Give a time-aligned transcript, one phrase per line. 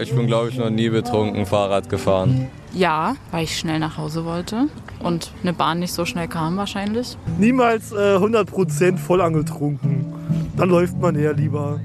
[0.00, 2.48] Ich bin, glaube ich, noch nie betrunken Fahrrad gefahren.
[2.72, 4.68] Ja, weil ich schnell nach Hause wollte
[5.00, 7.16] und eine Bahn nicht so schnell kam wahrscheinlich.
[7.38, 10.06] Niemals äh, 100% voll angetrunken.
[10.56, 11.80] Dann läuft man eher lieber.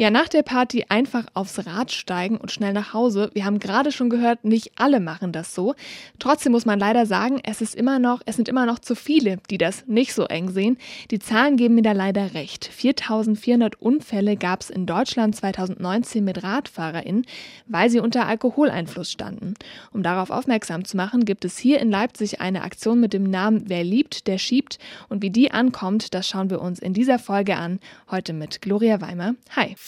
[0.00, 3.30] Ja, nach der Party einfach aufs Rad steigen und schnell nach Hause.
[3.34, 5.74] Wir haben gerade schon gehört, nicht alle machen das so.
[6.18, 9.36] Trotzdem muss man leider sagen, es ist immer noch, es sind immer noch zu viele,
[9.50, 10.78] die das nicht so eng sehen.
[11.10, 12.64] Die Zahlen geben mir da leider recht.
[12.64, 17.26] 4400 Unfälle gab es in Deutschland 2019 mit RadfahrerInnen,
[17.66, 19.52] weil sie unter Alkoholeinfluss standen.
[19.92, 23.64] Um darauf aufmerksam zu machen, gibt es hier in Leipzig eine Aktion mit dem Namen
[23.66, 24.78] Wer liebt, der schiebt.
[25.10, 27.80] Und wie die ankommt, das schauen wir uns in dieser Folge an.
[28.10, 29.34] Heute mit Gloria Weimer.
[29.54, 29.76] Hi.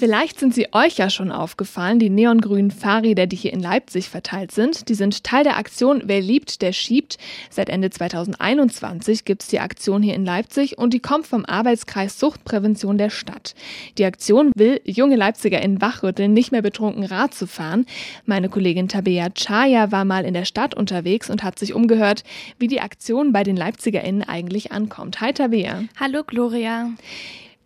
[0.00, 4.50] Vielleicht sind sie euch ja schon aufgefallen, die neongrünen Fahrräder, die hier in Leipzig verteilt
[4.50, 4.88] sind.
[4.88, 7.18] Die sind Teil der Aktion Wer liebt, der schiebt.
[7.50, 12.18] Seit Ende 2021 gibt es die Aktion hier in Leipzig und die kommt vom Arbeitskreis
[12.18, 13.54] Suchtprävention der Stadt.
[13.98, 17.84] Die Aktion will junge Leipziger in wachrütteln, nicht mehr betrunken Rad zu fahren.
[18.24, 22.24] Meine Kollegin Tabea Chaya war mal in der Stadt unterwegs und hat sich umgehört,
[22.58, 25.20] wie die Aktion bei den LeipzigerInnen eigentlich ankommt.
[25.20, 25.82] Hi Tabea.
[26.00, 26.88] Hallo Gloria.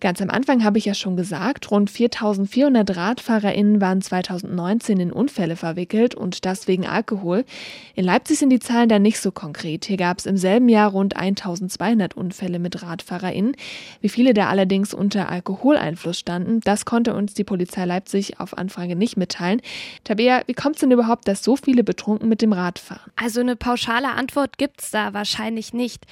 [0.05, 5.57] Ganz am Anfang habe ich ja schon gesagt, rund 4400 RadfahrerInnen waren 2019 in Unfälle
[5.57, 7.47] verwickelt und das wegen Alkohol.
[7.95, 9.87] In Leipzig sind die Zahlen da nicht so konkret.
[9.87, 13.57] Hier gab es im selben Jahr rund 1200 Unfälle mit RadfahrerInnen.
[14.03, 18.97] Wie viele da allerdings unter Alkoholeinfluss standen, das konnte uns die Polizei Leipzig auf Anfrage
[18.97, 19.63] nicht mitteilen.
[20.05, 23.11] Tabea, wie kommt es denn überhaupt, dass so viele betrunken mit dem Rad fahren?
[23.17, 26.05] Also eine pauschale Antwort gibt es da wahrscheinlich nicht.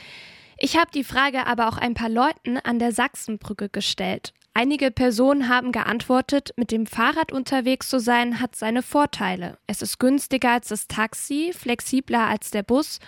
[0.64, 4.32] Ich habe die Frage aber auch ein paar Leuten an der Sachsenbrücke gestellt.
[4.54, 9.58] Einige Personen haben geantwortet, mit dem Fahrrad unterwegs zu sein hat seine Vorteile.
[9.66, 13.00] Es ist günstiger als das Taxi, flexibler als der Bus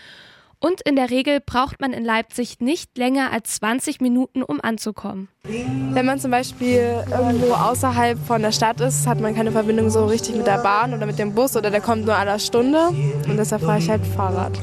[0.58, 5.28] und in der Regel braucht man in Leipzig nicht länger als 20 Minuten, um anzukommen.
[5.44, 10.07] Wenn man zum Beispiel irgendwo außerhalb von der Stadt ist, hat man keine Verbindung so
[10.07, 13.36] richtig mit der Bahn oder mit dem Bus oder der kommt nur alle Stunde und
[13.36, 14.58] deshalb fahre ich halt Fahrrad.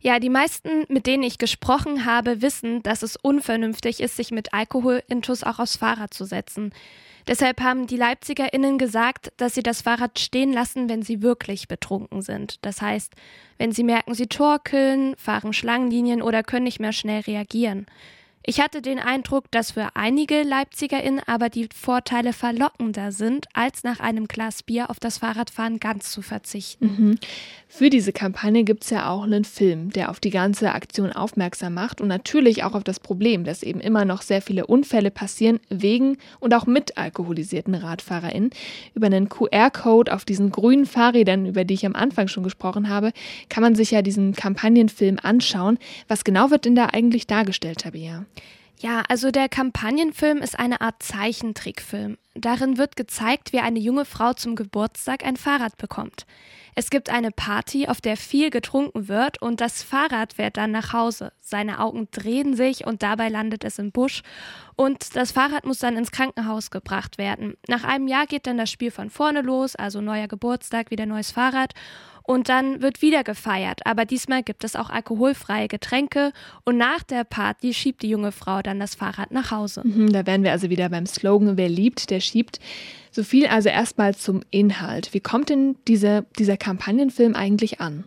[0.00, 4.54] Ja, die meisten, mit denen ich gesprochen habe, wissen, dass es unvernünftig ist, sich mit
[4.54, 6.72] Alkoholintus auch aufs Fahrrad zu setzen.
[7.26, 12.22] Deshalb haben die LeipzigerInnen gesagt, dass sie das Fahrrad stehen lassen, wenn sie wirklich betrunken
[12.22, 12.64] sind.
[12.64, 13.12] Das heißt,
[13.58, 17.86] wenn sie merken, sie torkeln, fahren Schlangenlinien oder können nicht mehr schnell reagieren.
[18.48, 24.00] Ich hatte den Eindruck, dass für einige LeipzigerInnen aber die Vorteile verlockender sind, als nach
[24.00, 26.86] einem Glas Bier auf das Fahrradfahren ganz zu verzichten.
[26.86, 27.18] Mhm.
[27.68, 31.74] Für diese Kampagne gibt es ja auch einen Film, der auf die ganze Aktion aufmerksam
[31.74, 35.60] macht und natürlich auch auf das Problem, dass eben immer noch sehr viele Unfälle passieren
[35.68, 38.48] wegen und auch mit alkoholisierten RadfahrerInnen.
[38.94, 43.12] Über einen QR-Code auf diesen grünen Fahrrädern, über die ich am Anfang schon gesprochen habe,
[43.50, 45.78] kann man sich ja diesen Kampagnenfilm anschauen.
[46.08, 48.24] Was genau wird denn da eigentlich dargestellt, Tabea?
[48.80, 52.16] Ja, also der Kampagnenfilm ist eine Art Zeichentrickfilm.
[52.34, 56.26] Darin wird gezeigt, wie eine junge Frau zum Geburtstag ein Fahrrad bekommt.
[56.78, 60.92] Es gibt eine Party, auf der viel getrunken wird und das Fahrrad fährt dann nach
[60.92, 61.32] Hause.
[61.40, 64.22] Seine Augen drehen sich und dabei landet es im Busch
[64.76, 67.54] und das Fahrrad muss dann ins Krankenhaus gebracht werden.
[67.66, 71.32] Nach einem Jahr geht dann das Spiel von vorne los, also neuer Geburtstag, wieder neues
[71.32, 71.74] Fahrrad
[72.22, 73.80] und dann wird wieder gefeiert.
[73.84, 76.32] Aber diesmal gibt es auch alkoholfreie Getränke
[76.64, 79.82] und nach der Party schiebt die junge Frau dann das Fahrrad nach Hause.
[79.84, 82.60] Mhm, da wären wir also wieder beim Slogan, wer liebt, der schiebt.
[83.10, 85.14] So viel also erstmal zum Inhalt.
[85.14, 88.04] Wie kommt denn diese, dieser Kampagnenfilm eigentlich an?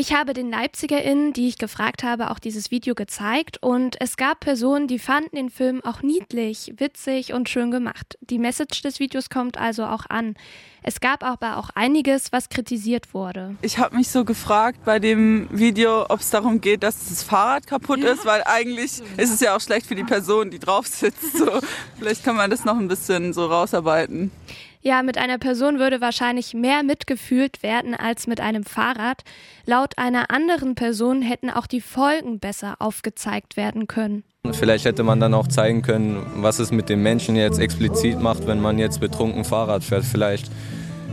[0.00, 4.38] Ich habe den LeipzigerInnen, die ich gefragt habe, auch dieses Video gezeigt und es gab
[4.38, 8.16] Personen, die fanden den Film auch niedlich, witzig und schön gemacht.
[8.20, 10.36] Die Message des Videos kommt also auch an.
[10.84, 13.56] Es gab aber auch einiges, was kritisiert wurde.
[13.60, 17.66] Ich habe mich so gefragt bei dem Video, ob es darum geht, dass das Fahrrad
[17.66, 21.36] kaputt ist, weil eigentlich ist es ja auch schlecht für die Person, die drauf sitzt.
[21.36, 21.58] So,
[21.98, 24.30] vielleicht kann man das noch ein bisschen so rausarbeiten.
[24.80, 29.22] Ja, mit einer Person würde wahrscheinlich mehr mitgefühlt werden als mit einem Fahrrad.
[29.66, 34.24] Laut einer anderen Person hätten auch die Folgen besser aufgezeigt werden können.
[34.52, 38.46] Vielleicht hätte man dann auch zeigen können, was es mit dem Menschen jetzt explizit macht,
[38.46, 40.04] wenn man jetzt betrunken Fahrrad fährt.
[40.04, 40.50] Vielleicht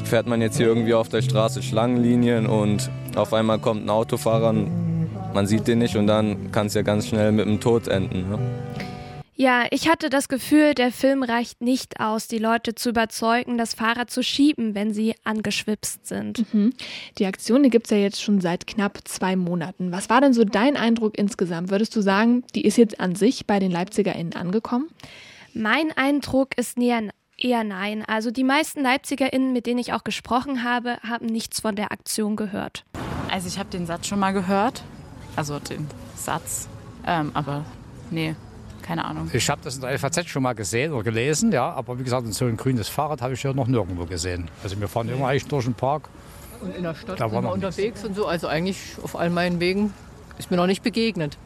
[0.06, 4.54] fährt man jetzt hier irgendwie auf der Straße Schlangenlinien und auf einmal kommt ein Autofahrer,
[4.54, 8.30] man sieht den nicht und dann kann es ja ganz schnell mit dem Tod enden.
[8.30, 8.40] Ne?
[9.36, 13.74] Ja, ich hatte das Gefühl, der Film reicht nicht aus, die Leute zu überzeugen, das
[13.74, 16.54] Fahrrad zu schieben, wenn sie angeschwipst sind.
[16.54, 16.74] Mhm.
[17.18, 19.92] Die Aktion, die gibt es ja jetzt schon seit knapp zwei Monaten.
[19.92, 21.70] Was war denn so dein Eindruck insgesamt?
[21.70, 24.88] Würdest du sagen, die ist jetzt an sich bei den LeipzigerInnen angekommen?
[25.54, 28.06] Mein Eindruck ist näher Eher nein.
[28.06, 32.38] Also die meisten LeipzigerInnen, mit denen ich auch gesprochen habe, haben nichts von der Aktion
[32.38, 32.86] gehört.
[33.30, 34.86] Also ich habe den Satz schon mal gehört
[35.36, 36.68] also den Satz.
[37.06, 37.66] Ähm, aber
[38.10, 38.36] nee,
[38.86, 39.30] keine Ahnung.
[39.34, 42.32] Ich habe das in der FAZ schon mal gesehen oder gelesen, ja, aber wie gesagt,
[42.34, 44.48] so ein grünes Fahrrad habe ich ja noch nirgendwo gesehen.
[44.64, 46.10] Also wir fahren immer eigentlich durch den Park.
[46.62, 49.60] Und in der Stadt da sind wir unterwegs und so, also eigentlich auf all meinen
[49.60, 49.94] Wegen
[50.38, 51.38] ist mir noch nicht begegnet.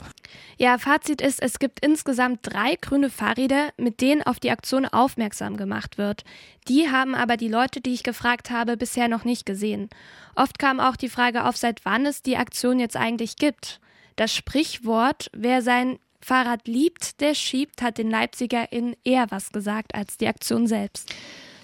[0.58, 5.56] Ja, Fazit ist, es gibt insgesamt drei grüne Fahrräder, mit denen auf die Aktion aufmerksam
[5.56, 6.26] gemacht wird.
[6.68, 9.90] Die haben aber die Leute, die ich gefragt habe, bisher noch nicht gesehen.
[10.36, 13.80] Oft kam auch die Frage auf, seit wann es die Aktion jetzt eigentlich gibt.
[14.18, 20.18] Das Sprichwort, wer sein Fahrrad liebt, der schiebt, hat den LeipzigerInnen eher was gesagt als
[20.18, 21.14] die Aktion selbst.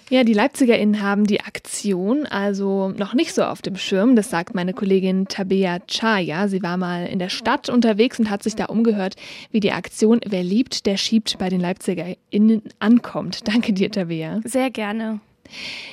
[0.08, 4.14] Ja, die LeipzigerInnen haben die Aktion also noch nicht so auf dem Schirm.
[4.14, 6.46] Das sagt meine Kollegin Tabea Chaya.
[6.46, 9.16] Sie war mal in der Stadt unterwegs und hat sich da umgehört,
[9.50, 13.48] wie die Aktion Wer liebt, der schiebt bei den LeipzigerInnen ankommt.
[13.48, 14.40] Danke dir, Tabea.
[14.44, 15.20] Sehr gerne.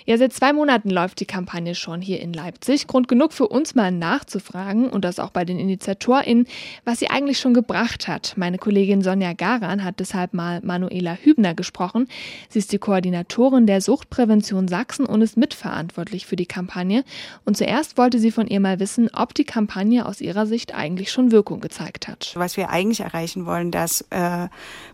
[0.06, 2.88] Ja, seit zwei Monaten läuft die Kampagne schon hier in Leipzig.
[2.88, 6.48] Grund genug für uns mal nachzufragen und das auch bei den InitiatorInnen,
[6.86, 8.34] was sie eigentlich schon gebracht hat.
[8.38, 12.08] Meine Kollegin Sonja Garan hat deshalb mal Manuela Hübner gesprochen.
[12.50, 17.04] Sie ist die Koordinatorin der Suchtprävention Sachsen und ist mitverantwortlich für die Kampagne.
[17.46, 21.12] Und zuerst wollte sie von ihr mal wissen, ob die Kampagne aus ihrer Sicht eigentlich
[21.12, 22.34] schon Wirkung gezeigt hat.
[22.36, 24.48] Was wir eigentlich erreichen wollen, dass äh,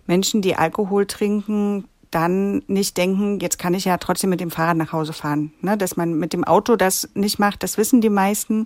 [0.07, 4.77] Menschen, die Alkohol trinken, dann nicht denken, jetzt kann ich ja trotzdem mit dem Fahrrad
[4.77, 5.53] nach Hause fahren.
[5.61, 5.77] Ne?
[5.77, 8.65] Dass man mit dem Auto das nicht macht, das wissen die meisten.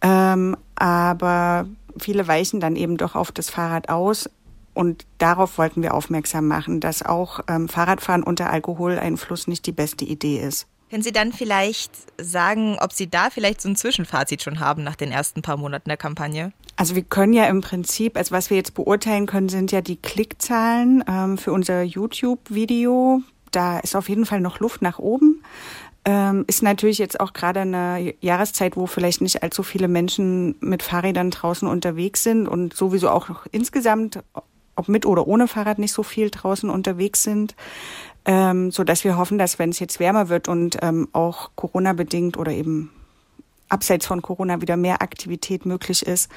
[0.00, 1.66] Ähm, aber
[1.98, 4.28] viele weichen dann eben doch auf das Fahrrad aus.
[4.74, 10.04] Und darauf wollten wir aufmerksam machen, dass auch ähm, Fahrradfahren unter Alkoholeinfluss nicht die beste
[10.04, 10.66] Idee ist.
[10.90, 14.96] Können Sie dann vielleicht sagen, ob Sie da vielleicht so ein Zwischenfazit schon haben nach
[14.96, 16.52] den ersten paar Monaten der Kampagne?
[16.76, 19.96] Also wir können ja im Prinzip, also was wir jetzt beurteilen können, sind ja die
[19.96, 23.22] Klickzahlen ähm, für unser YouTube-Video.
[23.52, 25.42] Da ist auf jeden Fall noch Luft nach oben.
[26.04, 30.82] Ähm, ist natürlich jetzt auch gerade eine Jahreszeit, wo vielleicht nicht allzu viele Menschen mit
[30.82, 34.22] Fahrrädern draußen unterwegs sind und sowieso auch insgesamt,
[34.76, 37.54] ob mit oder ohne Fahrrad, nicht so viel draußen unterwegs sind
[38.24, 41.92] ähm, so dass wir hoffen, dass wenn es jetzt wärmer wird und ähm, auch Corona
[41.92, 42.90] bedingt oder eben
[43.68, 46.30] abseits von Corona wieder mehr Aktivität möglich ist,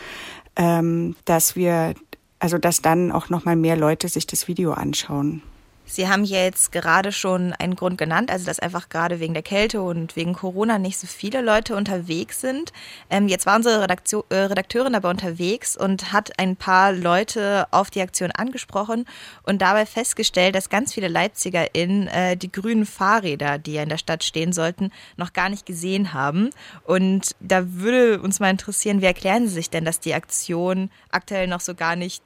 [0.56, 1.94] ähm, dass wir
[2.40, 5.42] also dass dann auch noch mal mehr Leute sich das Video anschauen.
[5.90, 9.82] Sie haben jetzt gerade schon einen Grund genannt, also dass einfach gerade wegen der Kälte
[9.82, 12.74] und wegen Corona nicht so viele Leute unterwegs sind.
[13.10, 17.90] Ähm, jetzt war unsere Redaktion, äh, Redakteurin aber unterwegs und hat ein paar Leute auf
[17.90, 19.06] die Aktion angesprochen
[19.44, 23.98] und dabei festgestellt, dass ganz viele LeipzigerInnen äh, die grünen Fahrräder, die ja in der
[23.98, 26.50] Stadt stehen sollten, noch gar nicht gesehen haben.
[26.84, 31.48] Und da würde uns mal interessieren, wie erklären Sie sich denn, dass die Aktion aktuell
[31.48, 32.22] noch so gar nicht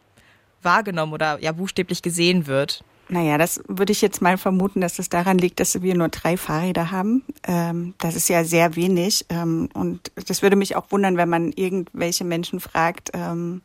[0.63, 2.84] wahrgenommen oder ja buchstäblich gesehen wird?
[3.12, 6.38] Naja, das würde ich jetzt mal vermuten, dass es daran liegt, dass wir nur drei
[6.38, 7.24] Fahrräder haben.
[7.46, 9.25] Ähm, das ist ja sehr wenig.
[9.28, 13.63] Ähm, und das würde mich auch wundern, wenn man irgendwelche Menschen fragt, ähm,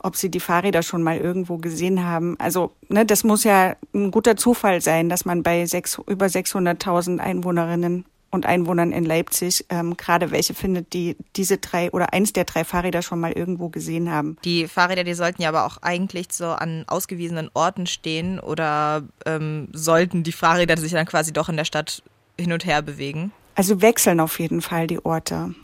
[0.00, 2.34] ob sie die Fahrräder schon mal irgendwo gesehen haben.
[2.40, 7.18] Also, ne, das muss ja ein guter Zufall sein, dass man bei sechs, über 600.000
[7.18, 12.44] Einwohnerinnen und Einwohnern in Leipzig ähm, gerade welche findet, die diese drei oder eins der
[12.44, 14.36] drei Fahrräder schon mal irgendwo gesehen haben.
[14.44, 19.68] Die Fahrräder, die sollten ja aber auch eigentlich so an ausgewiesenen Orten stehen oder ähm,
[19.72, 22.02] sollten die Fahrräder sich dann quasi doch in der Stadt
[22.40, 23.32] hin und her bewegen?
[23.54, 25.54] Also wechseln auf jeden Fall die Orte.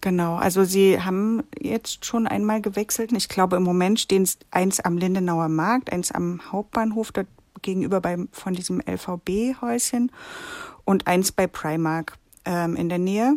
[0.00, 3.12] Genau, also sie haben jetzt schon einmal gewechselt.
[3.12, 7.26] Ich glaube, im Moment stehen eins am Lindenauer Markt, eins am Hauptbahnhof, dort
[7.62, 10.12] gegenüber beim, von diesem LVB-Häuschen
[10.84, 13.36] und eins bei Primark ähm, in der Nähe.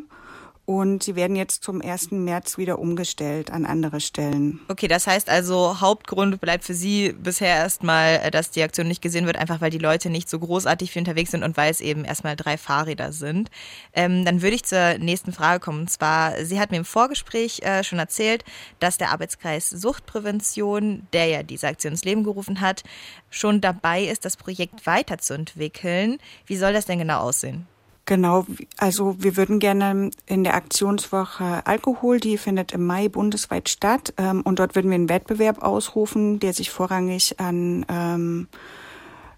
[0.70, 2.12] Und sie werden jetzt zum 1.
[2.12, 4.60] März wieder umgestellt an andere Stellen.
[4.68, 9.02] Okay, das heißt also, Hauptgrund bleibt für Sie bisher erstmal, äh, dass die Aktion nicht
[9.02, 11.82] gesehen wird, einfach weil die Leute nicht so großartig viel unterwegs sind und weil es
[11.82, 13.50] eben erstmal drei Fahrräder sind.
[13.94, 15.80] Ähm, dann würde ich zur nächsten Frage kommen.
[15.80, 18.46] Und zwar, Sie hat mir im Vorgespräch äh, schon erzählt,
[18.78, 22.84] dass der Arbeitskreis Suchtprävention, der ja diese Aktion ins Leben gerufen hat,
[23.32, 26.20] schon dabei ist, das Projekt weiterzuentwickeln.
[26.46, 27.66] Wie soll das denn genau aussehen?
[28.10, 28.44] Genau,
[28.78, 34.42] also wir würden gerne in der Aktionswoche Alkohol, die findet im Mai bundesweit statt, ähm,
[34.42, 38.48] und dort würden wir einen Wettbewerb ausrufen, der sich vorrangig an ähm,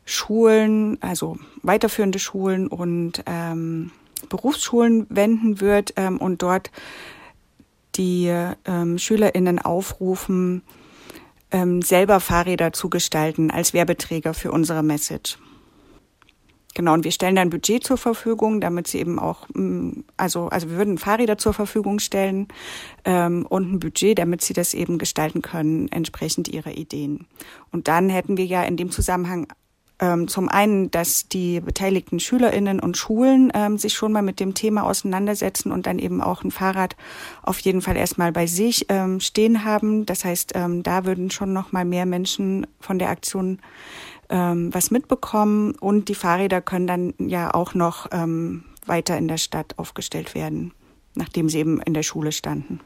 [0.05, 3.91] Schulen, also weiterführende Schulen und ähm,
[4.29, 6.71] Berufsschulen wenden wird ähm, und dort
[7.95, 10.61] die ähm, SchülerInnen aufrufen,
[11.51, 15.37] ähm, selber Fahrräder zu gestalten als Werbeträger für unsere Message.
[16.73, 20.69] Genau, und wir stellen dann Budget zur Verfügung, damit sie eben auch, mm, also, also
[20.69, 22.47] wir würden Fahrräder zur Verfügung stellen
[23.03, 27.27] ähm, und ein Budget, damit sie das eben gestalten können, entsprechend ihrer Ideen.
[27.71, 29.47] Und dann hätten wir ja in dem Zusammenhang
[30.01, 34.55] ähm, zum einen, dass die beteiligten Schülerinnen und Schulen ähm, sich schon mal mit dem
[34.55, 36.95] Thema auseinandersetzen und dann eben auch ein Fahrrad
[37.43, 40.05] auf jeden Fall erstmal bei sich ähm, stehen haben.
[40.05, 43.59] Das heißt, ähm, da würden schon noch mal mehr Menschen von der Aktion
[44.31, 49.37] ähm, was mitbekommen und die Fahrräder können dann ja auch noch ähm, weiter in der
[49.37, 50.73] Stadt aufgestellt werden,
[51.15, 52.79] nachdem sie eben in der Schule standen.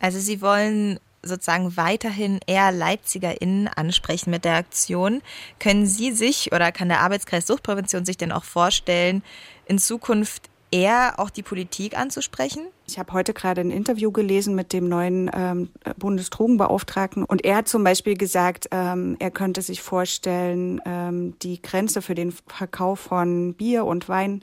[0.00, 5.22] Also Sie wollen sozusagen weiterhin eher LeipzigerInnen ansprechen mit der Aktion.
[5.60, 9.22] Können Sie sich oder kann der Arbeitskreis Suchtprävention sich denn auch vorstellen,
[9.66, 12.66] in Zukunft eher auch die Politik anzusprechen?
[12.88, 17.68] Ich habe heute gerade ein Interview gelesen mit dem neuen ähm, Bundesdrogenbeauftragten und er hat
[17.68, 23.54] zum Beispiel gesagt, ähm, er könnte sich vorstellen, ähm, die Grenze für den Verkauf von
[23.54, 24.42] Bier und Wein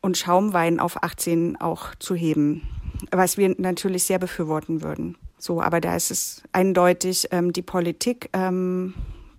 [0.00, 2.62] und Schaumwein auf 18 auch zu heben,
[3.10, 5.16] was wir natürlich sehr befürworten würden.
[5.38, 8.94] So, aber da ist es eindeutig ähm, die Politik ähm,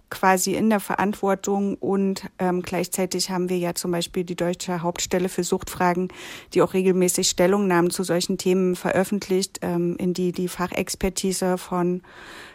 [0.09, 5.29] quasi in der Verantwortung und ähm, gleichzeitig haben wir ja zum Beispiel die Deutsche Hauptstelle
[5.29, 6.09] für Suchtfragen,
[6.53, 12.01] die auch regelmäßig Stellungnahmen zu solchen Themen veröffentlicht, ähm, in die die Fachexpertise von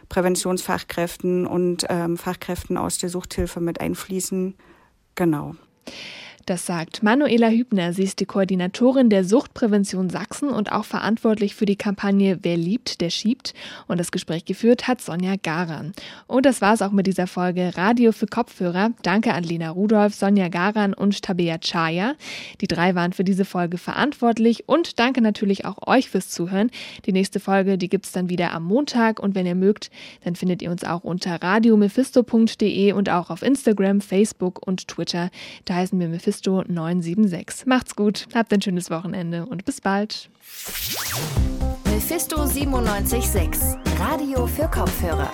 [0.09, 4.54] Präventionsfachkräften und ähm, Fachkräften aus der Suchthilfe mit einfließen.
[5.14, 5.54] Genau.
[6.50, 7.92] Das sagt Manuela Hübner.
[7.92, 13.00] Sie ist die Koordinatorin der Suchtprävention Sachsen und auch verantwortlich für die Kampagne Wer liebt,
[13.00, 13.54] der schiebt.
[13.87, 15.92] Und das Gespräch geführt hat Sonja Garan.
[16.26, 18.90] Und das war es auch mit dieser Folge Radio für Kopfhörer.
[19.04, 22.14] Danke an Lena Rudolph, Sonja Garan und Tabea Chaya.
[22.61, 26.73] Die drei waren für diese Folge verantwortlich und danke natürlich auch euch fürs Zuhören.
[27.07, 29.92] Die nächste Folge, die gibt's dann wieder am Montag und wenn ihr mögt,
[30.25, 35.30] dann findet ihr uns auch unter radiomephisto.de und auch auf Instagram, Facebook und Twitter.
[35.64, 37.66] Da heißen wir Mephisto Mephisto 976.
[37.66, 40.30] Macht's gut, habt ein schönes Wochenende und bis bald.
[41.85, 45.30] Mephisto 976, Radio für Kopfhörer.